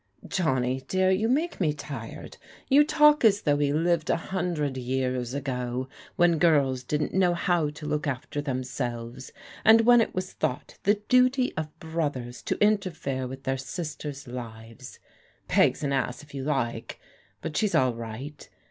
"Johnny 0.27 0.81
dear, 0.87 1.11
you 1.11 1.29
make 1.29 1.61
me 1.61 1.73
tired. 1.73 2.37
You 2.67 2.83
talk 2.83 3.23
as 3.23 3.43
though 3.43 3.57
we 3.57 3.71
lived 3.71 4.09
a 4.09 4.15
hundred 4.15 4.75
years 4.75 5.35
ago, 5.35 5.89
when 6.15 6.39
girls 6.39 6.81
didn't 6.83 7.13
know 7.13 7.35
how 7.35 7.69
to 7.69 7.85
look 7.85 8.07
after 8.07 8.41
themselves, 8.41 9.31
and 9.63 9.81
when 9.81 10.01
it 10.01 10.15
was 10.15 10.33
diought 10.33 10.79
the 10.85 10.95
duty 11.07 11.53
of 11.55 11.79
brothers 11.79 12.41
to 12.41 12.57
interfere 12.59 13.27
with 13.27 13.43
their 13.43 13.57
sis 13.59 13.95
26 13.95 14.17
PEG'S 14.23 14.23
CAEBYING 14.23 14.39
ON 14.39 14.51
27 14.73 14.77
ters' 14.79 14.87
lives. 14.87 14.99
Peg's 15.47 15.83
an 15.83 15.93
ass 15.93 16.23
if 16.23 16.33
you 16.33 16.43
like, 16.45 16.99
but 17.41 17.55
she's 17.55 17.75
all 17.75 17.93
right. 17.93 18.49